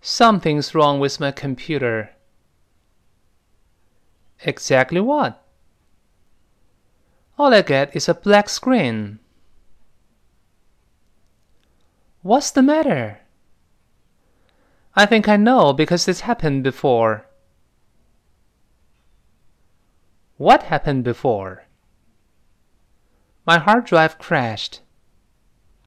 Something's 0.00 0.74
wrong 0.74 0.98
with 0.98 1.20
my 1.20 1.30
computer. 1.30 2.10
Exactly 4.44 5.00
what? 5.00 5.42
All 7.38 7.52
I 7.52 7.62
get 7.62 7.94
is 7.94 8.08
a 8.08 8.14
black 8.14 8.48
screen. 8.48 9.18
What's 12.22 12.50
the 12.50 12.62
matter? 12.62 13.20
I 14.94 15.06
think 15.06 15.28
I 15.28 15.36
know 15.36 15.72
because 15.72 16.04
this 16.04 16.20
happened 16.20 16.64
before. 16.64 17.26
What 20.36 20.64
happened 20.64 21.04
before? 21.04 21.64
My 23.46 23.58
hard 23.58 23.84
drive 23.84 24.18
crashed. 24.18 24.80